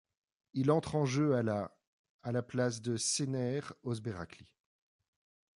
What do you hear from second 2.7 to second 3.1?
de